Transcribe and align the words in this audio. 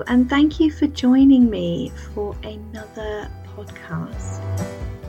And 0.00 0.28
thank 0.28 0.58
you 0.58 0.70
for 0.70 0.86
joining 0.86 1.48
me 1.50 1.92
for 2.14 2.34
another 2.42 3.30
podcast. 3.56 4.40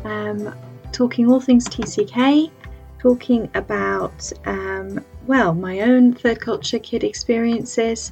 Um, 0.05 0.53
talking 0.91 1.31
all 1.31 1.39
things 1.39 1.67
TCK, 1.67 2.51
talking 2.99 3.49
about, 3.55 4.31
um, 4.45 5.03
well, 5.25 5.53
my 5.53 5.81
own 5.81 6.13
third 6.13 6.39
culture 6.39 6.79
kid 6.79 7.03
experiences, 7.03 8.11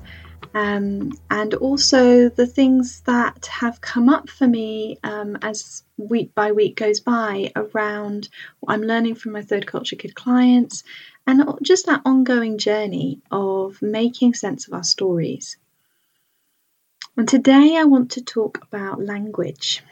um, 0.53 1.11
and 1.29 1.53
also 1.55 2.29
the 2.29 2.47
things 2.47 3.01
that 3.01 3.45
have 3.45 3.79
come 3.81 4.09
up 4.09 4.29
for 4.29 4.47
me 4.47 4.97
um, 5.03 5.37
as 5.41 5.83
week 5.97 6.33
by 6.33 6.51
week 6.51 6.77
goes 6.77 6.99
by 6.99 7.51
around 7.55 8.29
what 8.59 8.73
I'm 8.73 8.81
learning 8.81 9.15
from 9.15 9.33
my 9.33 9.41
third 9.41 9.67
culture 9.67 9.95
kid 9.95 10.15
clients 10.15 10.83
and 11.27 11.43
just 11.61 11.85
that 11.85 12.01
ongoing 12.05 12.57
journey 12.57 13.19
of 13.29 13.81
making 13.81 14.33
sense 14.33 14.67
of 14.67 14.73
our 14.73 14.83
stories. 14.83 15.57
And 17.17 17.27
today 17.27 17.75
I 17.77 17.83
want 17.83 18.11
to 18.11 18.23
talk 18.23 18.59
about 18.63 19.03
language 19.03 19.83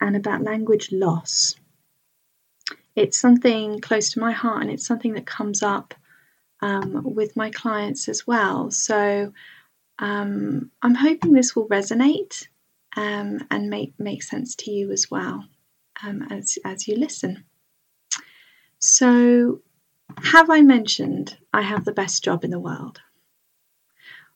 and 0.00 0.16
about 0.16 0.42
language 0.42 0.92
loss. 0.92 1.54
It's 2.94 3.18
something 3.18 3.80
close 3.80 4.12
to 4.12 4.20
my 4.20 4.32
heart 4.32 4.62
and 4.62 4.70
it's 4.70 4.86
something 4.86 5.14
that 5.14 5.26
comes 5.26 5.62
up 5.62 5.94
um, 6.60 7.02
with 7.14 7.36
my 7.36 7.50
clients 7.50 8.08
as 8.08 8.26
well. 8.26 8.70
So 8.70 9.32
um, 9.98 10.70
I'm 10.82 10.94
hoping 10.94 11.32
this 11.32 11.56
will 11.56 11.68
resonate 11.68 12.46
um, 12.96 13.46
and 13.50 13.70
make, 13.70 13.98
make 13.98 14.22
sense 14.22 14.54
to 14.56 14.70
you 14.70 14.92
as 14.92 15.10
well 15.10 15.44
um, 16.04 16.22
as, 16.30 16.58
as 16.64 16.86
you 16.86 16.96
listen. 16.96 17.44
So, 18.78 19.62
have 20.18 20.50
I 20.50 20.60
mentioned 20.60 21.38
I 21.52 21.62
have 21.62 21.84
the 21.84 21.92
best 21.92 22.24
job 22.24 22.44
in 22.44 22.50
the 22.50 22.58
world? 22.58 23.00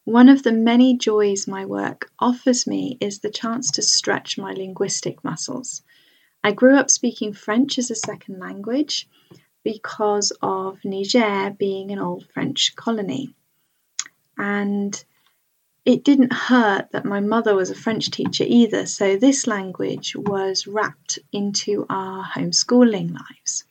One 0.06 0.28
of 0.28 0.44
the 0.44 0.52
many 0.52 0.96
joys 0.96 1.48
my 1.48 1.66
work 1.66 2.12
offers 2.20 2.64
me 2.64 2.96
is 3.00 3.18
the 3.18 3.28
chance 3.28 3.72
to 3.72 3.82
stretch 3.82 4.38
my 4.38 4.52
linguistic 4.52 5.24
muscles. 5.24 5.82
I 6.44 6.52
grew 6.52 6.76
up 6.76 6.92
speaking 6.92 7.32
French 7.32 7.76
as 7.76 7.90
a 7.90 7.96
second 7.96 8.38
language 8.38 9.08
because 9.64 10.32
of 10.40 10.78
Niger 10.84 11.56
being 11.58 11.90
an 11.90 11.98
old 11.98 12.24
French 12.32 12.77
colony. 12.77 13.34
And 14.38 15.04
it 15.84 16.04
didn't 16.04 16.32
hurt 16.32 16.92
that 16.92 17.04
my 17.04 17.18
mother 17.18 17.56
was 17.56 17.70
a 17.70 17.74
French 17.74 18.08
teacher 18.12 18.44
either, 18.46 18.86
so 18.86 19.16
this 19.16 19.48
language 19.48 20.14
was 20.14 20.68
wrapped 20.68 21.18
into 21.32 21.84
our 21.90 22.24
homeschooling 22.24 23.12
lives. 23.12 23.64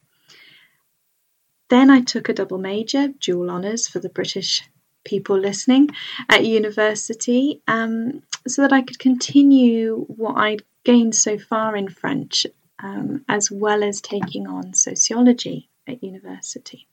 Then 1.70 1.90
I 1.90 2.02
took 2.02 2.28
a 2.28 2.34
double 2.34 2.58
major, 2.58 3.08
dual 3.08 3.50
honours 3.50 3.88
for 3.88 4.00
the 4.00 4.10
British 4.10 4.64
people 5.06 5.38
listening 5.38 5.90
at 6.30 6.46
university 6.46 7.62
um, 7.68 8.22
so 8.48 8.64
that 8.64 8.74
I 8.74 8.82
could 8.82 9.00
continue 9.00 10.06
what 10.08 10.36
I'd 10.36 10.64
gained 10.84 11.16
so 11.16 11.38
far 11.38 11.76
in 11.76 11.88
French, 11.88 12.46
um, 12.80 13.24
as 13.30 13.50
well 13.50 13.84
as 13.84 14.02
taking 14.02 14.48
on 14.48 14.74
sociology 14.74 15.70
at 15.88 16.04
university. 16.04 16.88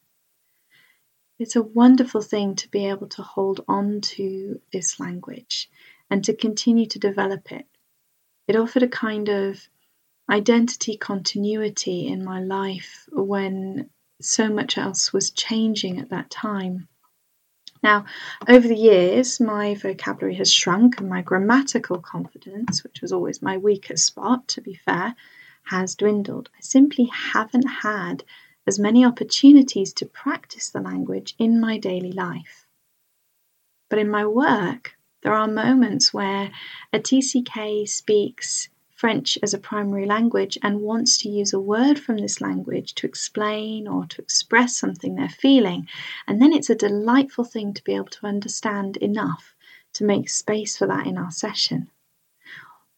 It's 1.38 1.56
a 1.56 1.62
wonderful 1.62 2.22
thing 2.22 2.54
to 2.56 2.70
be 2.70 2.86
able 2.86 3.08
to 3.08 3.22
hold 3.22 3.64
on 3.66 4.00
to 4.02 4.60
this 4.72 5.00
language 5.00 5.69
and 6.08 6.24
to 6.24 6.34
continue 6.34 6.86
to 6.86 6.98
develop 6.98 7.50
it. 7.50 7.66
It 8.47 8.56
offered 8.56 8.82
a 8.82 8.88
kind 8.88 9.28
of 9.28 9.69
identity 10.30 10.97
continuity 10.97 12.06
in 12.06 12.24
my 12.24 12.41
life 12.41 13.08
when 13.10 13.91
so 14.20 14.48
much 14.48 14.78
else 14.78 15.12
was 15.12 15.30
changing 15.30 15.98
at 15.98 16.10
that 16.10 16.30
time. 16.30 16.88
Now, 17.83 18.05
over 18.48 18.69
the 18.69 18.77
years, 18.77 19.41
my 19.41 19.75
vocabulary 19.75 20.37
has 20.37 20.53
shrunk 20.53 21.00
and 21.00 21.09
my 21.09 21.20
grammatical 21.22 21.98
confidence, 21.98 22.84
which 22.84 23.00
was 23.03 23.12
always 23.12 23.43
my 23.43 23.56
weakest 23.56 24.04
spot, 24.06 24.47
to 24.48 24.60
be 24.60 24.75
fair, 24.75 25.16
has 25.65 25.97
dwindled. 25.97 26.48
I 26.56 26.60
simply 26.60 27.06
haven't 27.06 27.66
had 27.66 28.22
as 28.66 28.78
many 28.78 29.04
opportunities 29.04 29.93
to 29.94 30.06
practice 30.06 30.70
the 30.70 30.81
language 30.81 31.34
in 31.38 31.60
my 31.60 31.78
daily 31.78 32.12
life. 32.12 32.66
But 33.91 33.99
in 33.99 34.09
my 34.09 34.26
work, 34.26 34.97
there 35.22 35.34
are 35.34 35.49
moments 35.49 36.14
where 36.14 36.53
a 36.93 36.99
TCK 37.00 37.88
speaks 37.88 38.69
French 39.02 39.36
as 39.42 39.52
a 39.52 39.58
primary 39.58 40.06
language 40.06 40.56
and 40.62 40.80
wants 40.80 41.18
to 41.18 41.28
use 41.28 41.52
a 41.52 41.58
word 41.58 41.98
from 41.98 42.18
this 42.18 42.40
language 42.40 42.94
to 42.94 43.04
explain 43.04 43.88
or 43.88 44.06
to 44.06 44.22
express 44.22 44.76
something 44.76 45.16
they're 45.16 45.28
feeling. 45.28 45.88
And 46.28 46.40
then 46.40 46.52
it's 46.52 46.70
a 46.70 46.76
delightful 46.76 47.42
thing 47.42 47.74
to 47.74 47.82
be 47.82 47.96
able 47.96 48.14
to 48.18 48.26
understand 48.26 48.96
enough 48.98 49.56
to 49.94 50.04
make 50.04 50.28
space 50.28 50.76
for 50.76 50.86
that 50.86 51.08
in 51.08 51.18
our 51.18 51.32
session. 51.32 51.90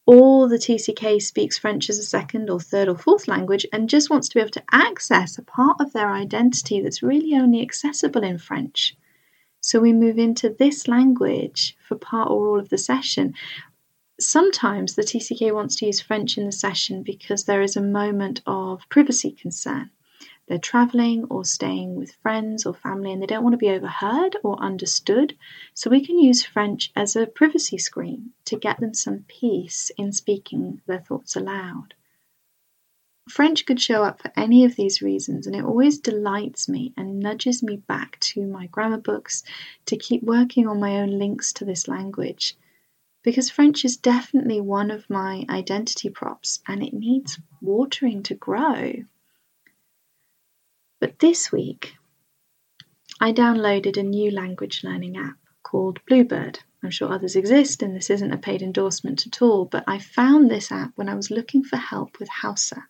Or 0.05 0.47
the 0.47 0.59
TCK 0.59 1.19
speaks 1.23 1.57
French 1.57 1.89
as 1.89 1.97
a 1.97 2.03
second 2.03 2.51
or 2.51 2.59
third 2.59 2.87
or 2.87 2.95
fourth 2.95 3.27
language 3.27 3.65
and 3.73 3.89
just 3.89 4.11
wants 4.11 4.29
to 4.29 4.35
be 4.35 4.41
able 4.41 4.51
to 4.51 4.63
access 4.71 5.39
a 5.39 5.41
part 5.41 5.77
of 5.81 5.91
their 5.91 6.11
identity 6.11 6.81
that's 6.81 7.01
really 7.01 7.33
only 7.33 7.63
accessible 7.63 8.23
in 8.23 8.37
French. 8.37 8.95
So 9.59 9.79
we 9.79 9.91
move 9.91 10.19
into 10.19 10.49
this 10.49 10.87
language 10.87 11.75
for 11.81 11.95
part 11.95 12.29
or 12.29 12.47
all 12.47 12.59
of 12.59 12.69
the 12.69 12.77
session 12.77 13.33
Sometimes 14.17 14.95
the 14.95 15.01
TCK 15.01 15.53
wants 15.53 15.75
to 15.75 15.87
use 15.87 15.99
French 15.99 16.37
in 16.37 16.45
the 16.45 16.51
session 16.53 17.03
because 17.03 17.43
there 17.43 17.61
is 17.61 17.75
a 17.75 17.81
moment 17.81 18.41
of 18.45 18.87
privacy 18.87 19.33
concern. 19.33 19.91
They're 20.47 20.57
traveling 20.57 21.25
or 21.25 21.43
staying 21.43 21.95
with 21.95 22.15
friends 22.21 22.65
or 22.65 22.73
family 22.73 23.11
and 23.11 23.21
they 23.21 23.25
don't 23.25 23.43
want 23.43 23.55
to 23.55 23.57
be 23.57 23.71
overheard 23.71 24.37
or 24.41 24.57
understood. 24.57 25.37
So 25.73 25.89
we 25.89 25.99
can 25.99 26.17
use 26.17 26.45
French 26.45 26.93
as 26.95 27.17
a 27.17 27.27
privacy 27.27 27.77
screen 27.77 28.31
to 28.45 28.57
get 28.57 28.79
them 28.79 28.93
some 28.93 29.25
peace 29.27 29.91
in 29.97 30.13
speaking 30.13 30.81
their 30.85 31.01
thoughts 31.01 31.35
aloud. 31.35 31.93
French 33.27 33.65
could 33.65 33.81
show 33.81 34.05
up 34.05 34.21
for 34.21 34.31
any 34.37 34.63
of 34.63 34.77
these 34.77 35.01
reasons, 35.01 35.45
and 35.45 35.57
it 35.57 35.65
always 35.65 35.99
delights 35.99 36.69
me 36.69 36.93
and 36.95 37.19
nudges 37.19 37.61
me 37.61 37.75
back 37.75 38.17
to 38.21 38.47
my 38.47 38.67
grammar 38.67 38.99
books 38.99 39.43
to 39.87 39.97
keep 39.97 40.23
working 40.23 40.67
on 40.69 40.79
my 40.79 41.01
own 41.01 41.19
links 41.19 41.51
to 41.51 41.65
this 41.65 41.89
language 41.89 42.55
because 43.25 43.49
French 43.49 43.83
is 43.83 43.97
definitely 43.97 44.61
one 44.61 44.91
of 44.91 45.09
my 45.09 45.43
identity 45.49 46.11
props 46.11 46.61
and 46.67 46.83
it 46.83 46.93
needs 46.93 47.39
watering 47.59 48.21
to 48.21 48.35
grow. 48.35 48.93
But 50.99 51.17
this 51.17 51.51
week, 51.51 51.95
I 53.19 53.33
downloaded 53.33 53.97
a 53.97 54.03
new 54.03 54.29
language 54.29 54.83
learning 54.83 55.17
app 55.17 55.37
called 55.63 56.05
Bluebird. 56.05 56.59
I'm 56.83 56.91
sure 56.91 57.11
others 57.11 57.35
exist 57.35 57.81
and 57.81 57.95
this 57.95 58.11
isn't 58.11 58.31
a 58.31 58.37
paid 58.37 58.61
endorsement 58.61 59.25
at 59.25 59.41
all, 59.41 59.65
but 59.65 59.83
I 59.87 59.97
found 59.97 60.51
this 60.51 60.71
app 60.71 60.91
when 60.93 61.09
I 61.09 61.15
was 61.15 61.31
looking 61.31 61.63
for 61.63 61.77
help 61.77 62.19
with 62.19 62.29
Hausa. 62.29 62.83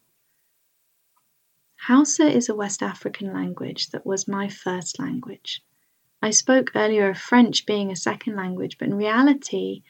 Hausa 1.88 2.28
is 2.28 2.50
a 2.50 2.56
West 2.56 2.84
African 2.84 3.32
language 3.32 3.88
that 3.92 4.06
was 4.06 4.28
my 4.28 4.50
first 4.50 5.00
language. 5.00 5.64
I 6.22 6.32
spoke 6.32 6.72
earlier 6.76 7.10
of 7.10 7.18
French 7.18 7.66
being 7.66 7.90
a 7.90 7.96
second 7.96 8.36
language, 8.36 8.78
but 8.78 8.90
in 8.90 8.96
reality, 8.96 9.84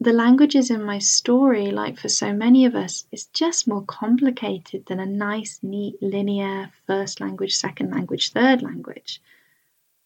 the 0.00 0.12
languages 0.12 0.70
in 0.70 0.82
my 0.82 0.98
story, 0.98 1.70
like 1.72 1.98
for 1.98 2.08
so 2.08 2.32
many 2.32 2.64
of 2.64 2.76
us, 2.76 3.06
is 3.10 3.26
just 3.26 3.66
more 3.66 3.84
complicated 3.84 4.86
than 4.86 5.00
a 5.00 5.06
nice, 5.06 5.58
neat, 5.62 5.96
linear 6.00 6.70
first 6.86 7.20
language, 7.20 7.56
second 7.56 7.90
language, 7.90 8.32
third 8.32 8.62
language. 8.62 9.20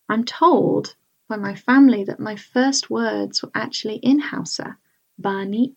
I'm 0.08 0.24
told 0.24 0.94
by 1.28 1.36
my 1.36 1.54
family 1.54 2.04
that 2.04 2.20
my 2.20 2.36
first 2.36 2.88
words 2.88 3.42
were 3.42 3.50
actually 3.54 3.96
in 3.96 4.18
Hausa, 4.18 4.78
Bani, 5.18 5.74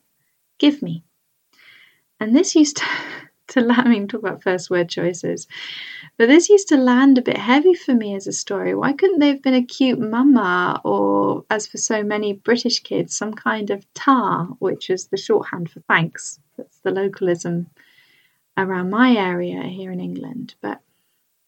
give 0.59 0.81
me. 0.81 1.03
And 2.19 2.33
this 2.33 2.55
used 2.55 2.77
to 2.77 2.85
to 3.49 3.65
I 3.69 3.87
mean, 3.87 4.07
talk 4.07 4.21
about 4.21 4.43
first 4.43 4.69
word 4.69 4.89
choices. 4.89 5.47
But 6.17 6.27
this 6.27 6.49
used 6.49 6.67
to 6.69 6.77
land 6.77 7.17
a 7.17 7.21
bit 7.21 7.37
heavy 7.37 7.73
for 7.73 7.93
me 7.93 8.15
as 8.15 8.27
a 8.27 8.31
story. 8.31 8.73
Why 8.73 8.93
couldn't 8.93 9.19
they 9.19 9.27
have 9.27 9.41
been 9.41 9.53
a 9.53 9.63
cute 9.63 9.99
mama, 9.99 10.81
or 10.83 11.45
as 11.49 11.67
for 11.67 11.77
so 11.77 12.03
many 12.03 12.33
British 12.33 12.79
kids, 12.79 13.15
some 13.15 13.33
kind 13.33 13.69
of 13.69 13.85
tar, 13.93 14.45
which 14.59 14.89
is 14.89 15.07
the 15.07 15.17
shorthand 15.17 15.69
for 15.69 15.81
thanks? 15.81 16.39
That's 16.57 16.79
the 16.79 16.91
localism 16.91 17.67
around 18.57 18.89
my 18.89 19.13
area 19.15 19.63
here 19.63 19.91
in 19.91 19.99
England. 19.99 20.55
But 20.61 20.81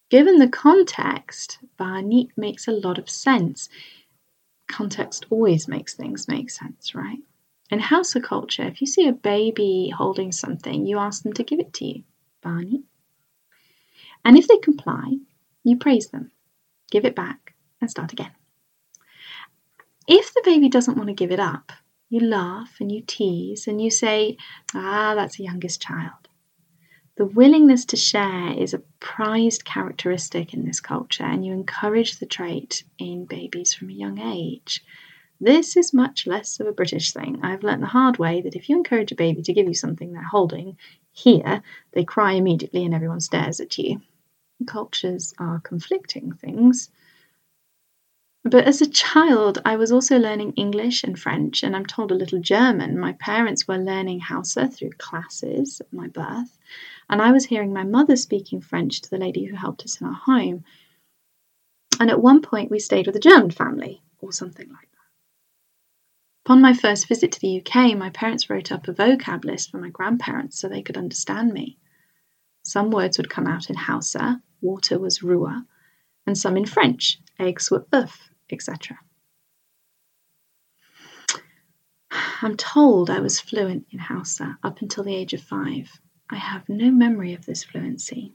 given 0.09 0.37
the 0.39 0.49
context, 0.49 1.59
Bani 1.77 2.29
makes 2.35 2.67
a 2.67 2.73
lot 2.73 2.97
of 2.97 3.09
sense. 3.09 3.69
Context 4.67 5.25
always 5.29 5.67
makes 5.67 5.93
things 5.93 6.27
make 6.27 6.49
sense, 6.49 6.93
right? 6.93 7.19
In 7.69 7.79
Hausa 7.79 8.21
culture, 8.21 8.63
if 8.63 8.79
you 8.79 8.87
see 8.87 9.07
a 9.07 9.13
baby 9.13 9.93
holding 9.95 10.31
something, 10.31 10.85
you 10.85 10.97
ask 10.97 11.23
them 11.23 11.33
to 11.33 11.43
give 11.43 11.59
it 11.59 11.73
to 11.73 11.85
you, 11.85 12.03
Bani. 12.41 12.83
And 14.23 14.37
if 14.37 14.47
they 14.47 14.57
comply, 14.57 15.17
you 15.63 15.77
praise 15.77 16.07
them, 16.07 16.31
give 16.91 17.03
it 17.03 17.15
back, 17.15 17.55
and 17.81 17.89
start 17.89 18.13
again. 18.13 18.31
If 20.07 20.33
the 20.33 20.41
baby 20.45 20.69
doesn't 20.69 20.95
want 20.95 21.07
to 21.07 21.13
give 21.13 21.31
it 21.31 21.39
up, 21.39 21.73
you 22.09 22.21
laugh 22.21 22.77
and 22.79 22.89
you 22.89 23.03
tease 23.05 23.67
and 23.67 23.81
you 23.81 23.91
say, 23.91 24.37
Ah, 24.73 25.13
that's 25.15 25.39
a 25.39 25.43
youngest 25.43 25.81
child. 25.81 26.29
The 27.17 27.25
willingness 27.25 27.83
to 27.85 27.97
share 27.97 28.53
is 28.53 28.73
a 28.73 28.83
prized 28.99 29.65
characteristic 29.65 30.53
in 30.53 30.65
this 30.65 30.79
culture, 30.79 31.25
and 31.25 31.45
you 31.45 31.51
encourage 31.51 32.19
the 32.19 32.25
trait 32.25 32.83
in 32.97 33.25
babies 33.25 33.73
from 33.73 33.89
a 33.89 33.93
young 33.93 34.19
age. 34.19 34.83
This 35.39 35.77
is 35.77 35.93
much 35.93 36.25
less 36.25 36.59
of 36.59 36.67
a 36.67 36.71
British 36.71 37.13
thing. 37.13 37.39
I've 37.43 37.63
learnt 37.63 37.81
the 37.81 37.87
hard 37.87 38.17
way 38.17 38.41
that 38.41 38.55
if 38.55 38.69
you 38.69 38.75
encourage 38.75 39.11
a 39.11 39.15
baby 39.15 39.43
to 39.43 39.53
give 39.53 39.67
you 39.67 39.75
something 39.75 40.11
they're 40.11 40.23
holding, 40.23 40.77
here 41.11 41.61
they 41.91 42.03
cry 42.03 42.33
immediately 42.33 42.83
and 42.85 42.93
everyone 42.93 43.19
stares 43.19 43.59
at 43.59 43.77
you. 43.77 44.01
Cultures 44.65 45.35
are 45.37 45.59
conflicting 45.59 46.33
things. 46.33 46.89
But 48.43 48.65
as 48.65 48.81
a 48.81 48.89
child, 48.89 49.61
I 49.65 49.75
was 49.75 49.91
also 49.91 50.17
learning 50.17 50.53
English 50.53 51.03
and 51.03 51.19
French, 51.19 51.63
and 51.63 51.75
I'm 51.75 51.85
told 51.85 52.11
a 52.11 52.15
little 52.15 52.39
German. 52.39 52.97
My 52.97 53.13
parents 53.13 53.67
were 53.67 53.77
learning 53.77 54.21
Hausa 54.21 54.67
through 54.67 54.91
classes 54.91 55.81
at 55.81 55.91
my 55.91 56.07
birth, 56.07 56.57
and 57.09 57.21
I 57.21 57.31
was 57.31 57.45
hearing 57.45 57.73
my 57.73 57.83
mother 57.83 58.15
speaking 58.15 58.61
French 58.61 59.01
to 59.01 59.09
the 59.09 59.17
lady 59.17 59.43
who 59.43 59.55
helped 59.55 59.83
us 59.83 59.99
in 59.99 60.07
our 60.07 60.13
home. 60.13 60.63
And 61.99 62.09
at 62.09 62.21
one 62.21 62.41
point, 62.41 62.71
we 62.71 62.79
stayed 62.79 63.05
with 63.05 63.17
a 63.17 63.19
German 63.19 63.51
family, 63.51 64.01
or 64.19 64.31
something 64.31 64.69
like 64.69 64.89
that. 64.91 64.96
Upon 66.47 66.61
my 66.61 66.71
first 66.71 67.09
visit 67.09 67.33
to 67.33 67.41
the 67.41 67.59
UK, 67.59 67.97
my 67.97 68.09
parents 68.09 68.49
wrote 68.49 68.71
up 68.71 68.87
a 68.87 68.93
vocab 68.93 69.43
list 69.43 69.69
for 69.69 69.79
my 69.79 69.89
grandparents 69.89 70.57
so 70.57 70.69
they 70.69 70.81
could 70.81 70.95
understand 70.95 71.51
me. 71.51 71.77
Some 72.63 72.89
words 72.89 73.17
would 73.17 73.29
come 73.29 73.47
out 73.47 73.69
in 73.69 73.75
Hausa, 73.75 74.41
water 74.61 74.97
was 74.97 75.19
ruwa, 75.19 75.65
and 76.25 76.37
some 76.37 76.55
in 76.55 76.65
French, 76.65 77.19
eggs 77.37 77.69
were 77.69 77.81
œuf, 77.91 78.29
etc. 78.49 78.97
I'm 82.41 82.55
told 82.55 83.09
I 83.09 83.19
was 83.19 83.41
fluent 83.41 83.85
in 83.91 83.99
Hausa 83.99 84.57
up 84.63 84.81
until 84.81 85.03
the 85.03 85.15
age 85.15 85.33
of 85.33 85.41
five. 85.41 85.99
I 86.29 86.37
have 86.37 86.69
no 86.69 86.91
memory 86.91 87.33
of 87.33 87.45
this 87.45 87.65
fluency. 87.65 88.33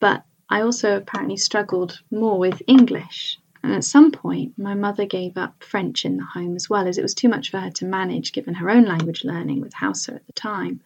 But 0.00 0.26
I 0.48 0.62
also 0.62 0.96
apparently 0.96 1.36
struggled 1.36 2.00
more 2.10 2.36
with 2.36 2.62
English 2.66 3.38
and 3.64 3.72
at 3.72 3.82
some 3.82 4.12
point, 4.12 4.58
my 4.58 4.74
mother 4.74 5.06
gave 5.06 5.38
up 5.38 5.64
French 5.64 6.04
in 6.04 6.18
the 6.18 6.24
home 6.24 6.54
as 6.54 6.68
well, 6.68 6.86
as 6.86 6.98
it 6.98 7.02
was 7.02 7.14
too 7.14 7.30
much 7.30 7.50
for 7.50 7.58
her 7.60 7.70
to 7.70 7.86
manage 7.86 8.34
given 8.34 8.52
her 8.52 8.68
own 8.68 8.84
language 8.84 9.24
learning 9.24 9.62
with 9.62 9.72
Hausa 9.72 10.12
at 10.12 10.26
the 10.26 10.34
time. 10.34 10.82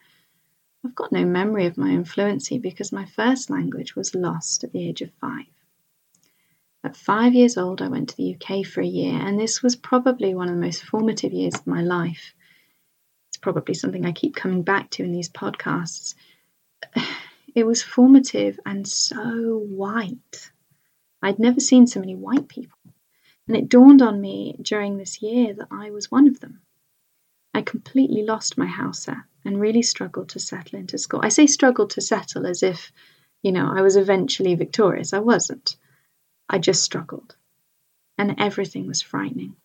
I've 0.85 0.95
got 0.95 1.11
no 1.11 1.25
memory 1.25 1.65
of 1.65 1.77
my 1.77 1.89
own 1.91 2.05
fluency 2.05 2.57
because 2.57 2.93
my 2.93 3.03
first 3.03 3.49
language 3.49 3.97
was 3.97 4.15
lost 4.15 4.63
at 4.63 4.71
the 4.71 4.87
age 4.87 5.01
of 5.01 5.11
five. 5.19 5.47
At 6.81 6.95
five 6.95 7.33
years 7.33 7.57
old, 7.57 7.81
I 7.81 7.89
went 7.89 8.07
to 8.09 8.15
the 8.15 8.35
UK 8.35 8.65
for 8.65 8.79
a 8.79 8.87
year, 8.87 9.13
and 9.13 9.37
this 9.37 9.61
was 9.61 9.75
probably 9.75 10.33
one 10.33 10.47
of 10.47 10.55
the 10.55 10.61
most 10.61 10.85
formative 10.85 11.33
years 11.33 11.55
of 11.55 11.67
my 11.67 11.81
life. 11.81 12.33
It's 13.27 13.37
probably 13.37 13.73
something 13.73 14.05
I 14.05 14.13
keep 14.13 14.37
coming 14.37 14.63
back 14.63 14.89
to 14.91 15.03
in 15.03 15.11
these 15.11 15.29
podcasts. 15.29 16.15
It 17.55 17.65
was 17.65 17.81
formative 17.81 18.59
and 18.63 18.87
so 18.87 19.65
white. 19.67 20.51
I'd 21.21 21.39
never 21.39 21.59
seen 21.59 21.85
so 21.85 21.99
many 21.99 22.15
white 22.15 22.47
people, 22.47 22.79
and 23.47 23.57
it 23.57 23.67
dawned 23.67 24.01
on 24.01 24.21
me 24.21 24.55
during 24.61 24.97
this 24.97 25.21
year 25.21 25.53
that 25.53 25.67
I 25.69 25.91
was 25.91 26.09
one 26.09 26.27
of 26.27 26.39
them. 26.39 26.61
I 27.53 27.61
completely 27.61 28.23
lost 28.23 28.57
my 28.57 28.67
Hausa 28.67 29.25
and 29.43 29.59
really 29.59 29.81
struggled 29.81 30.29
to 30.29 30.39
settle 30.39 30.79
into 30.79 30.97
school. 30.97 31.19
I 31.23 31.29
say 31.29 31.47
struggled 31.47 31.89
to 31.91 32.01
settle 32.01 32.45
as 32.45 32.63
if, 32.63 32.91
you 33.41 33.51
know, 33.51 33.71
I 33.75 33.81
was 33.81 33.97
eventually 33.97 34.55
victorious. 34.55 35.13
I 35.13 35.19
wasn't. 35.19 35.75
I 36.47 36.59
just 36.59 36.83
struggled. 36.83 37.35
And 38.17 38.35
everything 38.37 38.87
was 38.87 39.01
frightening. 39.01 39.55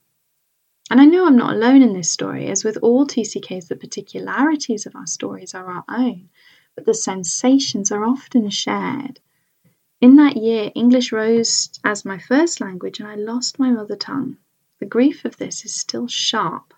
And 0.90 1.00
I 1.00 1.04
know 1.04 1.26
I'm 1.26 1.36
not 1.36 1.54
alone 1.54 1.82
in 1.82 1.92
this 1.92 2.10
story, 2.10 2.48
as 2.48 2.64
with 2.64 2.78
all 2.82 3.06
TCKs, 3.06 3.68
the 3.68 3.76
particularities 3.76 4.86
of 4.86 4.96
our 4.96 5.06
stories 5.06 5.54
are 5.54 5.66
our 5.66 5.84
own, 5.88 6.30
but 6.74 6.84
the 6.84 6.94
sensations 6.94 7.92
are 7.92 8.04
often 8.04 8.50
shared 8.50 9.20
in 10.04 10.16
that 10.16 10.36
year, 10.36 10.70
English 10.74 11.12
rose 11.12 11.70
as 11.82 12.04
my 12.04 12.18
first 12.18 12.60
language 12.60 13.00
and 13.00 13.08
I 13.08 13.14
lost 13.14 13.58
my 13.58 13.70
mother 13.70 13.96
tongue. 13.96 14.36
The 14.78 14.84
grief 14.84 15.24
of 15.24 15.38
this 15.38 15.64
is 15.64 15.74
still 15.74 16.08
sharp. 16.08 16.74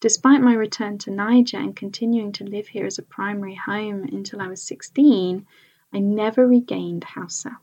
Despite 0.00 0.42
my 0.42 0.52
return 0.52 0.98
to 0.98 1.10
Niger 1.10 1.56
and 1.56 1.74
continuing 1.74 2.32
to 2.32 2.44
live 2.44 2.68
here 2.68 2.84
as 2.84 2.98
a 2.98 3.02
primary 3.02 3.54
home 3.54 4.02
until 4.02 4.42
I 4.42 4.48
was 4.48 4.62
16, 4.64 5.46
I 5.94 5.98
never 5.98 6.46
regained 6.46 7.04
Hausa. 7.04 7.56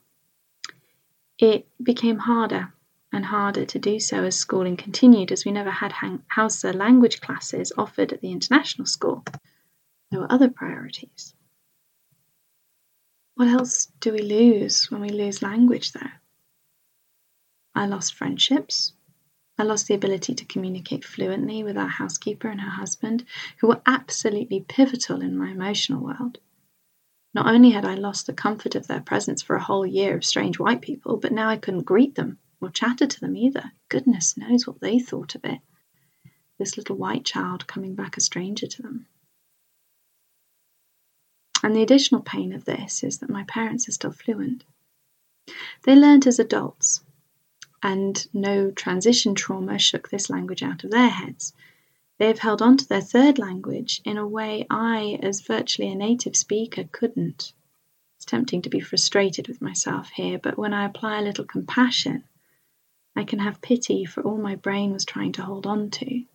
It 1.37 1.67
became 1.83 2.17
harder 2.17 2.73
and 3.11 3.25
harder 3.25 3.65
to 3.65 3.77
do 3.77 3.99
so 3.99 4.23
as 4.23 4.35
schooling 4.35 4.75
continued, 4.75 5.31
as 5.31 5.45
we 5.45 5.51
never 5.51 5.69
had 5.69 5.93
Hausa 6.29 6.73
language 6.73 7.21
classes 7.21 7.71
offered 7.77 8.11
at 8.11 8.21
the 8.21 8.31
international 8.31 8.87
school. 8.87 9.23
There 10.09 10.21
were 10.21 10.31
other 10.31 10.49
priorities. 10.49 11.35
What 13.35 13.47
else 13.47 13.87
do 13.99 14.13
we 14.13 14.21
lose 14.21 14.91
when 14.91 15.01
we 15.01 15.09
lose 15.09 15.41
language, 15.41 15.91
though? 15.91 16.11
I 17.73 17.87
lost 17.87 18.13
friendships. 18.13 18.93
I 19.57 19.63
lost 19.63 19.87
the 19.87 19.95
ability 19.95 20.35
to 20.35 20.45
communicate 20.45 21.03
fluently 21.03 21.63
with 21.63 21.77
our 21.77 21.87
housekeeper 21.87 22.47
and 22.47 22.61
her 22.61 22.69
husband, 22.69 23.25
who 23.59 23.67
were 23.67 23.81
absolutely 23.85 24.61
pivotal 24.61 25.21
in 25.21 25.37
my 25.37 25.49
emotional 25.49 26.03
world. 26.03 26.39
Not 27.33 27.47
only 27.47 27.71
had 27.71 27.85
I 27.85 27.95
lost 27.95 28.27
the 28.27 28.33
comfort 28.33 28.75
of 28.75 28.85
their 28.85 29.01
presence 29.01 29.41
for 29.41 29.55
a 29.55 29.63
whole 29.63 29.85
year 29.85 30.15
of 30.15 30.23
strange 30.23 30.59
white 30.59 30.81
people, 30.81 31.17
but 31.17 31.31
now 31.31 31.49
I 31.49 31.57
couldn't 31.57 31.83
greet 31.83 32.13
them 32.13 32.37
or 32.61 32.69
chatter 32.69 33.07
to 33.07 33.19
them 33.19 33.35
either. 33.35 33.71
Goodness 33.89 34.37
knows 34.37 34.67
what 34.67 34.79
they 34.79 34.99
thought 34.99 35.33
of 35.33 35.43
it. 35.43 35.59
This 36.59 36.77
little 36.77 36.95
white 36.95 37.25
child 37.25 37.65
coming 37.65 37.95
back 37.95 38.15
a 38.15 38.21
stranger 38.21 38.67
to 38.67 38.81
them. 38.83 39.07
And 41.63 41.73
the 41.73 41.81
additional 41.81 42.21
pain 42.21 42.51
of 42.51 42.65
this 42.65 43.03
is 43.03 43.19
that 43.19 43.29
my 43.29 43.45
parents 43.45 43.87
are 43.87 43.93
still 43.93 44.11
fluent. 44.11 44.65
They 45.83 45.95
learned 45.95 46.27
as 46.27 46.37
adults, 46.37 47.01
and 47.81 48.27
no 48.33 48.69
transition 48.69 49.33
trauma 49.33 49.79
shook 49.79 50.09
this 50.09 50.29
language 50.29 50.61
out 50.61 50.83
of 50.83 50.91
their 50.91 51.09
heads. 51.09 51.53
They 52.19 52.27
have 52.27 52.39
held 52.39 52.61
on 52.61 52.77
to 52.77 52.87
their 52.87 53.01
third 53.01 53.39
language 53.39 54.01
in 54.05 54.17
a 54.17 54.27
way 54.27 54.67
I, 54.69 55.19
as 55.23 55.41
virtually 55.41 55.89
a 55.89 55.95
native 55.95 56.35
speaker, 56.35 56.83
couldn't. 56.91 57.53
It's 58.17 58.25
tempting 58.25 58.61
to 58.63 58.69
be 58.69 58.79
frustrated 58.79 59.47
with 59.47 59.61
myself 59.61 60.09
here, 60.09 60.39
but 60.39 60.57
when 60.57 60.73
I 60.73 60.85
apply 60.85 61.19
a 61.19 61.23
little 61.23 61.45
compassion, 61.45 62.25
I 63.15 63.23
can 63.23 63.39
have 63.39 63.61
pity 63.61 64.05
for 64.05 64.21
all 64.21 64.37
my 64.37 64.55
brain 64.55 64.91
was 64.91 65.05
trying 65.05 65.31
to 65.33 65.43
hold 65.43 65.65
on 65.65 65.89
to. 65.91 66.25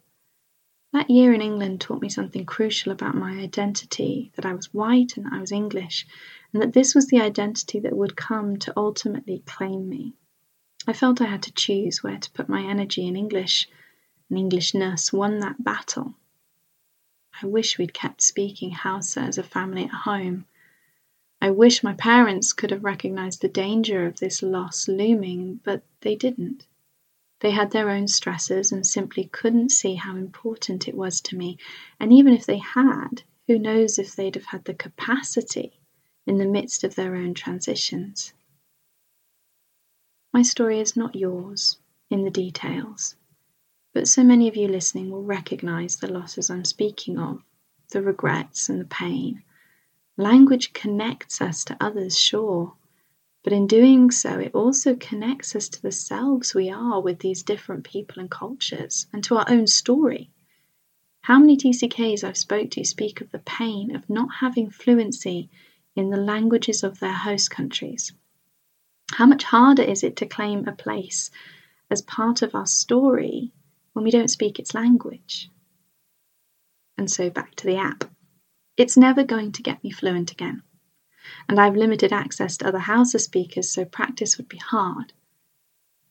That 0.92 1.10
year 1.10 1.34
in 1.34 1.42
England 1.42 1.82
taught 1.82 2.00
me 2.00 2.08
something 2.08 2.46
crucial 2.46 2.92
about 2.92 3.14
my 3.14 3.32
identity 3.32 4.32
that 4.36 4.46
I 4.46 4.54
was 4.54 4.72
white 4.72 5.18
and 5.18 5.26
I 5.28 5.38
was 5.40 5.52
English, 5.52 6.06
and 6.52 6.62
that 6.62 6.72
this 6.72 6.94
was 6.94 7.08
the 7.08 7.20
identity 7.20 7.78
that 7.80 7.96
would 7.96 8.16
come 8.16 8.56
to 8.60 8.72
ultimately 8.74 9.40
claim 9.40 9.88
me. 9.88 10.14
I 10.86 10.94
felt 10.94 11.20
I 11.20 11.26
had 11.26 11.42
to 11.42 11.52
choose 11.52 12.02
where 12.02 12.16
to 12.16 12.30
put 12.30 12.48
my 12.48 12.62
energy, 12.62 13.06
in 13.06 13.16
English 13.16 13.68
and 14.30 14.38
Englishness 14.38 15.12
won 15.12 15.40
that 15.40 15.62
battle. 15.62 16.14
I 17.42 17.46
wish 17.46 17.76
we'd 17.76 17.92
kept 17.92 18.22
speaking 18.22 18.70
Hausa 18.70 19.20
as 19.20 19.36
a 19.36 19.42
family 19.42 19.84
at 19.84 19.90
home. 19.90 20.46
I 21.40 21.50
wish 21.50 21.82
my 21.82 21.92
parents 21.92 22.54
could 22.54 22.70
have 22.70 22.82
recognized 22.82 23.42
the 23.42 23.48
danger 23.48 24.06
of 24.06 24.20
this 24.20 24.42
loss 24.42 24.88
looming, 24.88 25.60
but 25.62 25.82
they 26.00 26.16
didn't. 26.16 26.66
They 27.40 27.52
had 27.52 27.70
their 27.70 27.88
own 27.90 28.08
stresses 28.08 28.72
and 28.72 28.86
simply 28.86 29.24
couldn't 29.24 29.70
see 29.70 29.94
how 29.94 30.16
important 30.16 30.88
it 30.88 30.96
was 30.96 31.20
to 31.22 31.36
me. 31.36 31.58
And 32.00 32.12
even 32.12 32.32
if 32.32 32.46
they 32.46 32.58
had, 32.58 33.22
who 33.46 33.58
knows 33.58 33.98
if 33.98 34.16
they'd 34.16 34.34
have 34.34 34.46
had 34.46 34.64
the 34.64 34.74
capacity 34.74 35.78
in 36.26 36.38
the 36.38 36.46
midst 36.46 36.84
of 36.84 36.94
their 36.94 37.14
own 37.14 37.34
transitions. 37.34 38.32
My 40.32 40.42
story 40.42 40.80
is 40.80 40.96
not 40.96 41.14
yours 41.14 41.78
in 42.10 42.24
the 42.24 42.30
details, 42.30 43.16
but 43.94 44.08
so 44.08 44.22
many 44.22 44.48
of 44.48 44.56
you 44.56 44.68
listening 44.68 45.10
will 45.10 45.22
recognize 45.22 45.96
the 45.96 46.12
losses 46.12 46.50
I'm 46.50 46.64
speaking 46.64 47.18
of, 47.18 47.42
the 47.90 48.02
regrets 48.02 48.68
and 48.68 48.80
the 48.80 48.84
pain. 48.84 49.42
Language 50.16 50.72
connects 50.72 51.40
us 51.40 51.64
to 51.64 51.76
others, 51.80 52.18
sure, 52.18 52.74
but 53.44 53.52
in 53.52 53.66
doing 53.66 54.10
so, 54.10 54.38
it 54.38 54.54
also 54.54 54.94
connects 54.96 55.54
us 55.56 55.68
to 55.68 55.82
the 55.82 55.92
selves 55.92 56.54
we 56.54 56.70
are 56.70 57.00
with 57.00 57.20
these 57.20 57.42
different 57.42 57.84
people 57.84 58.20
and 58.20 58.30
cultures 58.30 59.06
and 59.12 59.22
to 59.24 59.36
our 59.36 59.46
own 59.48 59.66
story. 59.66 60.30
How 61.22 61.38
many 61.38 61.56
TCKs 61.56 62.24
I've 62.24 62.36
spoke 62.36 62.70
to 62.70 62.84
speak 62.84 63.20
of 63.20 63.30
the 63.30 63.38
pain 63.38 63.94
of 63.94 64.08
not 64.08 64.28
having 64.40 64.70
fluency 64.70 65.50
in 65.98 66.10
the 66.10 66.16
languages 66.16 66.84
of 66.84 67.00
their 67.00 67.12
host 67.12 67.50
countries. 67.50 68.12
How 69.10 69.26
much 69.26 69.42
harder 69.42 69.82
is 69.82 70.04
it 70.04 70.14
to 70.16 70.26
claim 70.26 70.68
a 70.68 70.72
place 70.72 71.28
as 71.90 72.02
part 72.02 72.40
of 72.40 72.54
our 72.54 72.66
story 72.66 73.52
when 73.94 74.04
we 74.04 74.12
don't 74.12 74.30
speak 74.30 74.60
its 74.60 74.74
language? 74.74 75.50
And 76.96 77.10
so 77.10 77.30
back 77.30 77.56
to 77.56 77.66
the 77.66 77.78
app. 77.78 78.04
It's 78.76 78.96
never 78.96 79.24
going 79.24 79.50
to 79.52 79.62
get 79.62 79.82
me 79.82 79.90
fluent 79.90 80.30
again 80.30 80.62
and 81.48 81.60
I've 81.60 81.76
limited 81.76 82.12
access 82.12 82.56
to 82.58 82.68
other 82.68 82.78
Hausa 82.78 83.18
speakers, 83.18 83.70
so 83.70 83.84
practice 83.84 84.38
would 84.38 84.48
be 84.48 84.58
hard. 84.58 85.12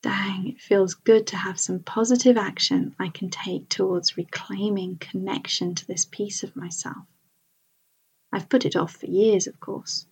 Dang, 0.01 0.47
it 0.47 0.61
feels 0.61 0.93
good 0.93 1.25
to 1.27 1.37
have 1.37 1.59
some 1.59 1.79
positive 1.79 2.37
action 2.37 2.95
I 2.99 3.09
can 3.09 3.29
take 3.29 3.67
towards 3.67 4.17
reclaiming 4.17 4.97
connection 4.97 5.75
to 5.75 5.87
this 5.87 6.05
piece 6.05 6.43
of 6.43 6.55
myself. 6.55 7.07
I've 8.31 8.49
put 8.49 8.65
it 8.65 8.75
off 8.75 8.95
for 8.95 9.07
years, 9.07 9.47
of 9.47 9.59
course. 9.59 10.05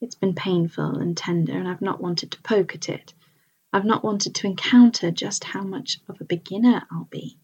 It's 0.00 0.14
been 0.14 0.34
painful 0.34 0.98
and 0.98 1.16
tender, 1.16 1.58
and 1.58 1.66
I've 1.66 1.82
not 1.82 2.00
wanted 2.00 2.30
to 2.32 2.42
poke 2.42 2.74
at 2.74 2.88
it. 2.88 3.14
I've 3.72 3.84
not 3.84 4.04
wanted 4.04 4.34
to 4.36 4.46
encounter 4.46 5.10
just 5.10 5.42
how 5.42 5.62
much 5.62 5.98
of 6.08 6.20
a 6.20 6.24
beginner 6.24 6.86
I'll 6.90 7.08
be, 7.10 7.38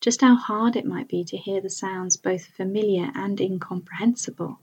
just 0.00 0.20
how 0.20 0.36
hard 0.36 0.76
it 0.76 0.86
might 0.86 1.08
be 1.08 1.24
to 1.24 1.36
hear 1.36 1.60
the 1.60 1.70
sounds 1.70 2.16
both 2.16 2.44
familiar 2.44 3.10
and 3.14 3.40
incomprehensible. 3.40 4.60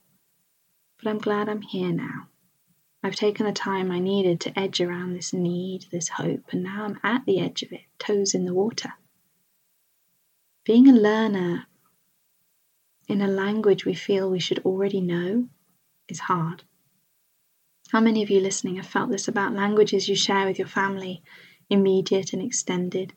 But 1.06 1.12
I'm 1.12 1.18
glad 1.20 1.50
I'm 1.50 1.62
here 1.62 1.92
now. 1.92 2.30
I've 3.04 3.16
taken 3.16 3.46
the 3.46 3.52
time 3.52 3.92
I 3.92 4.00
needed 4.00 4.42
to 4.42 4.60
edge 4.60 4.82
around 4.82 5.14
this 5.14 5.34
need, 5.34 5.86
this 5.92 6.08
hope, 6.08 6.46
and 6.50 6.64
now 6.64 6.84
I'm 6.84 7.00
at 7.04 7.28
the 7.28 7.40
edge 7.40 7.62
of 7.62 7.72
it, 7.72 7.84
toes 8.00 8.34
in 8.34 8.46
the 8.46 8.56
water. 8.56 8.92
Being 10.64 10.88
a 10.88 10.94
learner 10.94 11.68
in 13.08 13.22
a 13.22 13.28
language 13.28 13.86
we 13.86 13.94
feel 13.94 14.32
we 14.32 14.40
should 14.40 14.66
already 14.66 15.00
know 15.00 15.48
is 16.08 16.22
hard. 16.22 16.64
How 17.92 18.00
many 18.00 18.24
of 18.24 18.32
you 18.32 18.40
listening 18.40 18.78
have 18.78 18.88
felt 18.88 19.12
this 19.12 19.28
about 19.28 19.54
languages 19.54 20.10
you 20.10 20.16
share 20.16 20.48
with 20.48 20.58
your 20.58 20.68
family, 20.68 21.22
immediate 21.70 22.34
and 22.34 22.42
extended? 22.42 23.14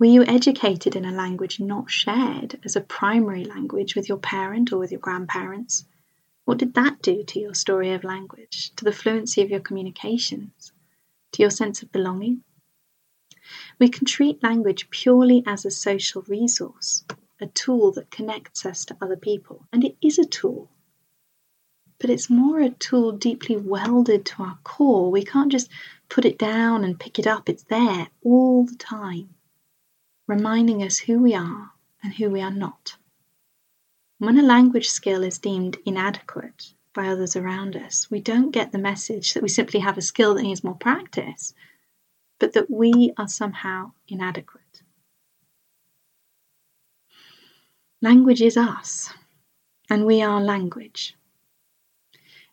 Were 0.00 0.06
you 0.06 0.24
educated 0.24 0.96
in 0.96 1.04
a 1.04 1.12
language 1.12 1.60
not 1.60 1.92
shared 1.92 2.58
as 2.64 2.74
a 2.74 2.80
primary 2.80 3.44
language 3.44 3.94
with 3.94 4.08
your 4.08 4.18
parent 4.18 4.72
or 4.72 4.78
with 4.78 4.90
your 4.90 4.98
grandparents? 4.98 5.84
What 6.44 6.58
did 6.58 6.74
that 6.74 7.02
do 7.02 7.22
to 7.22 7.40
your 7.40 7.54
story 7.54 7.92
of 7.92 8.04
language, 8.04 8.72
to 8.76 8.84
the 8.84 8.92
fluency 8.92 9.42
of 9.42 9.50
your 9.50 9.60
communications, 9.60 10.72
to 11.32 11.42
your 11.42 11.50
sense 11.50 11.82
of 11.82 11.92
belonging? 11.92 12.42
We 13.78 13.88
can 13.88 14.06
treat 14.06 14.42
language 14.42 14.90
purely 14.90 15.42
as 15.46 15.64
a 15.64 15.70
social 15.70 16.22
resource, 16.22 17.04
a 17.40 17.46
tool 17.46 17.92
that 17.92 18.10
connects 18.10 18.66
us 18.66 18.84
to 18.86 18.96
other 19.00 19.16
people, 19.16 19.66
and 19.72 19.84
it 19.84 19.96
is 20.00 20.18
a 20.18 20.24
tool 20.24 20.70
but 22.00 22.08
it's 22.08 22.30
more 22.30 22.60
a 22.60 22.70
tool 22.70 23.12
deeply 23.12 23.56
welded 23.56 24.24
to 24.24 24.42
our 24.42 24.58
core. 24.64 25.10
We 25.10 25.22
can't 25.22 25.52
just 25.52 25.70
put 26.08 26.24
it 26.24 26.38
down 26.38 26.82
and 26.82 26.98
pick 26.98 27.18
it 27.18 27.26
up, 27.26 27.48
it's 27.48 27.64
there 27.64 28.08
all 28.24 28.64
the 28.64 28.76
time, 28.76 29.34
reminding 30.26 30.82
us 30.82 30.98
who 30.98 31.18
we 31.18 31.34
are 31.34 31.72
and 32.02 32.14
who 32.14 32.30
we 32.30 32.40
are 32.40 32.50
not. 32.50 32.96
When 34.20 34.38
a 34.38 34.42
language 34.42 34.90
skill 34.90 35.22
is 35.22 35.38
deemed 35.38 35.78
inadequate 35.86 36.74
by 36.92 37.08
others 37.08 37.36
around 37.36 37.74
us, 37.74 38.10
we 38.10 38.20
don't 38.20 38.50
get 38.50 38.70
the 38.70 38.76
message 38.76 39.32
that 39.32 39.42
we 39.42 39.48
simply 39.48 39.80
have 39.80 39.96
a 39.96 40.02
skill 40.02 40.34
that 40.34 40.42
needs 40.42 40.62
more 40.62 40.74
practice, 40.74 41.54
but 42.38 42.52
that 42.52 42.70
we 42.70 43.14
are 43.16 43.28
somehow 43.28 43.92
inadequate. 44.08 44.82
Language 48.02 48.42
is 48.42 48.58
us, 48.58 49.14
and 49.88 50.04
we 50.04 50.20
are 50.20 50.42
language. 50.42 51.16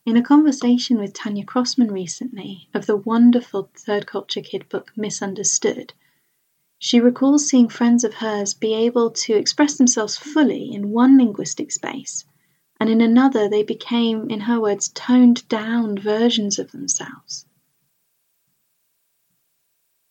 In 0.05 0.15
a 0.15 0.23
conversation 0.23 0.97
with 0.97 1.11
Tanya 1.11 1.43
Crossman 1.43 1.91
recently 1.91 2.69
of 2.73 2.85
the 2.85 2.95
wonderful 2.95 3.69
Third 3.75 4.07
Culture 4.07 4.39
Kid 4.39 4.69
book 4.69 4.93
Misunderstood, 4.95 5.93
she 6.79 6.99
recalls 6.99 7.47
seeing 7.47 7.67
friends 7.67 8.03
of 8.03 8.13
hers 8.13 8.53
be 8.53 8.73
able 8.73 9.09
to 9.11 9.33
express 9.33 9.77
themselves 9.77 10.15
fully 10.15 10.71
in 10.71 10.91
one 10.91 11.17
linguistic 11.17 11.71
space, 11.71 12.23
and 12.79 12.89
in 12.89 13.01
another 13.01 13.49
they 13.49 13.63
became, 13.63 14.29
in 14.29 14.41
her 14.41 14.59
words, 14.59 14.89
toned 14.89 15.47
down 15.47 15.97
versions 15.97 16.59
of 16.59 16.71
themselves. 16.71 17.45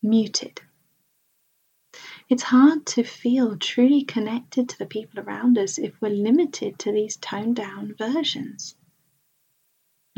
Muted. 0.03 0.61
It's 2.29 2.43
hard 2.43 2.85
to 2.87 3.03
feel 3.03 3.57
truly 3.57 4.03
connected 4.03 4.67
to 4.67 4.77
the 4.77 4.85
people 4.85 5.21
around 5.21 5.57
us 5.57 5.77
if 5.77 5.99
we're 6.01 6.09
limited 6.09 6.77
to 6.79 6.91
these 6.91 7.15
toned 7.15 7.55
down 7.55 7.95
versions. 7.97 8.75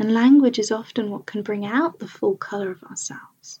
And 0.00 0.12
language 0.12 0.58
is 0.58 0.72
often 0.72 1.10
what 1.10 1.26
can 1.26 1.42
bring 1.42 1.64
out 1.64 2.00
the 2.00 2.08
full 2.08 2.36
colour 2.36 2.72
of 2.72 2.82
ourselves. 2.82 3.60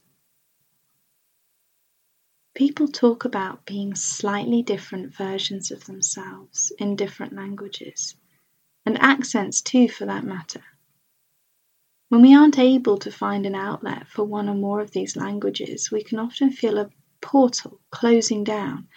People 2.60 2.88
talk 2.88 3.24
about 3.24 3.64
being 3.64 3.94
slightly 3.94 4.62
different 4.62 5.14
versions 5.14 5.70
of 5.70 5.86
themselves 5.86 6.70
in 6.78 6.94
different 6.94 7.32
languages, 7.32 8.16
and 8.84 9.00
accents 9.00 9.62
too, 9.62 9.88
for 9.88 10.04
that 10.04 10.24
matter. 10.24 10.62
When 12.10 12.20
we 12.20 12.34
aren't 12.36 12.58
able 12.58 12.98
to 12.98 13.10
find 13.10 13.46
an 13.46 13.54
outlet 13.54 14.08
for 14.08 14.24
one 14.24 14.46
or 14.46 14.54
more 14.54 14.82
of 14.82 14.90
these 14.90 15.16
languages, 15.16 15.90
we 15.90 16.02
can 16.02 16.18
often 16.18 16.50
feel 16.50 16.76
a 16.76 16.90
portal 17.22 17.80
closing 17.88 18.44
down, 18.44 18.88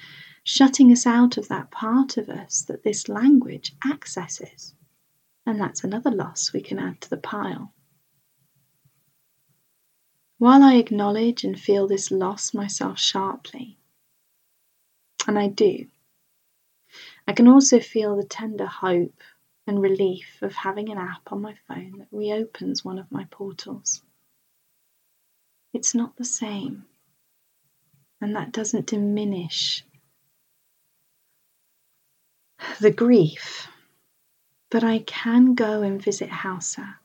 shutting 0.44 0.92
us 0.92 1.08
out 1.08 1.38
of 1.38 1.48
that 1.48 1.72
part 1.72 2.18
of 2.18 2.28
us 2.28 2.64
that 2.64 2.84
this 2.84 3.08
language 3.08 3.78
accesses 3.90 4.76
and 5.46 5.58
that's 5.58 5.86
another 5.86 6.12
loss 6.12 6.52
we 6.52 6.60
can 6.60 6.80
add 6.80 7.00
to 7.00 7.10
the 7.10 7.16
pile. 7.16 7.74
While 10.44 10.62
I 10.62 10.76
acknowledge 10.76 11.46
and 11.46 11.58
feel 11.58 11.88
this 11.88 12.12
loss 12.12 12.54
myself 12.54 13.00
sharply, 13.00 13.78
and 15.26 15.40
I 15.40 15.48
do, 15.48 15.88
I 17.26 17.32
can 17.32 17.48
also 17.48 17.80
feel 17.80 18.18
the 18.18 18.26
tender 18.26 18.66
hope 18.66 19.22
and 19.66 19.82
relief 19.82 20.42
of 20.42 20.54
having 20.54 20.90
an 20.90 20.98
app 20.98 21.32
on 21.32 21.42
my 21.42 21.56
phone 21.66 22.00
that 22.00 22.10
reopens 22.12 22.84
one 22.84 23.00
of 23.00 23.10
my 23.10 23.24
portals. 23.32 24.02
It's 25.72 25.96
not 25.96 26.18
the 26.18 26.26
same, 26.26 26.88
and 28.20 28.36
that 28.36 28.52
doesn't 28.52 28.88
diminish 28.88 29.86
the 32.82 32.92
grief 32.92 33.70
but 34.70 34.84
I 34.84 35.00
can 35.00 35.54
go 35.56 35.84
and 35.84 36.04
visit 36.04 36.30
Hausa 36.30 37.00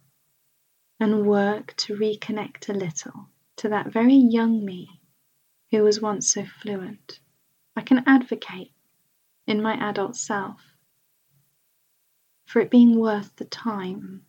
and 1.00 1.26
work 1.26 1.74
to 1.76 1.96
reconnect 1.96 2.68
a 2.68 2.72
little 2.72 3.28
to 3.56 3.68
that 3.68 3.92
very 3.92 4.14
young 4.14 4.64
me 4.64 5.00
who 5.70 5.82
was 5.82 6.00
once 6.00 6.32
so 6.32 6.44
fluent. 6.44 7.20
I 7.76 7.82
can 7.82 8.02
advocate 8.06 8.72
in 9.46 9.62
my 9.62 9.74
adult 9.74 10.16
self 10.16 10.60
for 12.46 12.60
it 12.60 12.70
being 12.70 12.98
worth 12.98 13.36
the 13.36 13.44
time. 13.44 14.24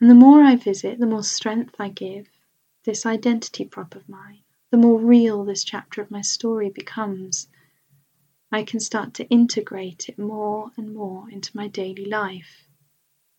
And 0.00 0.08
the 0.08 0.14
more 0.14 0.42
I 0.42 0.56
visit, 0.56 0.98
the 0.98 1.06
more 1.06 1.22
strength 1.22 1.76
I 1.78 1.88
give 1.88 2.28
this 2.84 3.06
identity 3.06 3.64
prop 3.64 3.94
of 3.94 4.08
mine, 4.08 4.42
the 4.70 4.76
more 4.76 4.98
real 4.98 5.44
this 5.44 5.64
chapter 5.64 6.00
of 6.00 6.10
my 6.10 6.22
story 6.22 6.70
becomes 6.70 7.48
I 8.52 8.64
can 8.64 8.80
start 8.80 9.14
to 9.14 9.28
integrate 9.28 10.08
it 10.08 10.18
more 10.18 10.72
and 10.76 10.92
more 10.92 11.30
into 11.30 11.56
my 11.56 11.68
daily 11.68 12.04
life. 12.04 12.66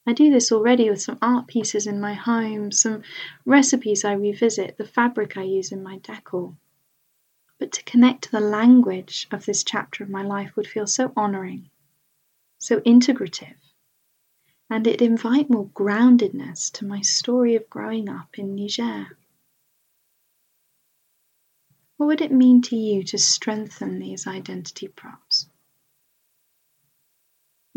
I 0.05 0.13
do 0.13 0.31
this 0.31 0.51
already 0.51 0.89
with 0.89 1.01
some 1.01 1.19
art 1.21 1.45
pieces 1.47 1.85
in 1.85 1.99
my 2.01 2.13
home, 2.13 2.71
some 2.71 3.03
recipes 3.45 4.03
I 4.03 4.13
revisit, 4.13 4.77
the 4.77 4.85
fabric 4.85 5.37
I 5.37 5.43
use 5.43 5.71
in 5.71 5.83
my 5.83 5.99
decor. 5.99 6.55
But 7.59 7.71
to 7.73 7.83
connect 7.83 8.23
to 8.23 8.31
the 8.31 8.39
language 8.39 9.27
of 9.31 9.45
this 9.45 9.63
chapter 9.63 10.03
of 10.03 10.09
my 10.09 10.23
life 10.23 10.55
would 10.55 10.67
feel 10.67 10.87
so 10.87 11.13
honouring, 11.15 11.69
so 12.57 12.79
integrative, 12.79 13.57
and 14.71 14.87
it'd 14.87 15.03
invite 15.03 15.51
more 15.51 15.67
groundedness 15.67 16.71
to 16.73 16.85
my 16.85 17.01
story 17.01 17.55
of 17.55 17.69
growing 17.69 18.09
up 18.09 18.39
in 18.39 18.55
Niger. 18.55 19.17
What 21.97 22.07
would 22.07 22.21
it 22.21 22.31
mean 22.31 22.63
to 22.63 22.75
you 22.75 23.03
to 23.03 23.19
strengthen 23.19 23.99
these 23.99 24.25
identity 24.25 24.87
props? 24.87 25.30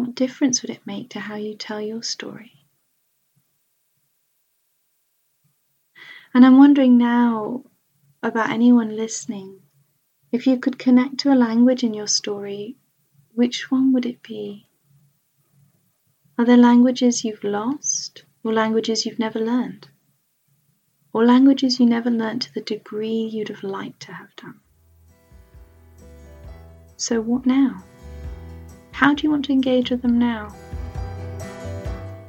What 0.05 0.17
difference 0.17 0.61
would 0.61 0.69
it 0.69 0.87
make 0.87 1.09
to 1.11 1.21
how 1.21 1.37
you 1.37 1.55
tell 1.55 1.81
your 1.81 2.03
story? 2.03 2.67
And 6.35 6.45
I'm 6.45 6.59
wondering 6.59 6.99
now 6.99 7.65
about 8.23 8.51
anyone 8.51 8.95
listening 8.97 9.63
if 10.31 10.47
you 10.47 10.59
could 10.59 10.79
connect 10.79 11.17
to 11.21 11.33
a 11.33 11.35
language 11.49 11.83
in 11.83 11.95
your 11.95 12.07
story, 12.07 12.77
which 13.33 13.71
one 13.71 13.95
would 13.95 14.05
it 14.05 14.23
be? 14.23 14.69
Are 16.37 16.45
there 16.45 16.59
languages 16.59 17.25
you've 17.25 17.43
lost 17.43 18.25
or 18.43 18.53
languages 18.53 19.07
you've 19.07 19.19
never 19.19 19.39
learned? 19.39 19.89
or 21.15 21.25
languages 21.25 21.81
you 21.81 21.87
never 21.87 22.11
learnt 22.11 22.43
to 22.43 22.53
the 22.53 22.61
degree 22.61 23.23
you'd 23.33 23.49
have 23.49 23.63
liked 23.63 24.01
to 24.01 24.13
have 24.13 24.37
done. 24.37 24.61
So, 26.99 27.23
what 27.23 27.47
now? 27.47 27.85
How 28.95 29.13
do 29.13 29.25
you 29.25 29.31
want 29.31 29.45
to 29.47 29.53
engage 29.53 29.91
with 29.91 30.03
them 30.03 30.21
now? 30.21 30.51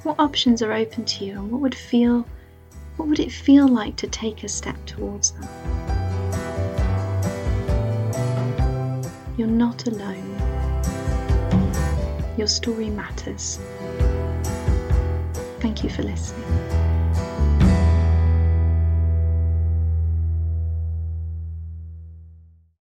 What 0.01 0.19
options 0.19 0.63
are 0.63 0.73
open 0.73 1.05
to 1.05 1.23
you, 1.23 1.33
and 1.33 1.51
what 1.51 1.61
would 1.61 1.75
feel 1.75 2.25
what 2.97 3.07
would 3.07 3.19
it 3.19 3.31
feel 3.31 3.67
like 3.67 3.95
to 3.97 4.07
take 4.07 4.43
a 4.43 4.47
step 4.47 4.75
towards 4.87 5.29
them? 5.31 5.47
You're 9.37 9.47
not 9.47 9.85
alone. 9.85 10.31
Your 12.35 12.47
story 12.47 12.89
matters. 12.89 13.59
Thank 15.59 15.83
you 15.83 15.91
for 15.91 16.01
listening. 16.01 16.84